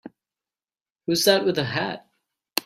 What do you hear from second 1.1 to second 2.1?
that with the hat?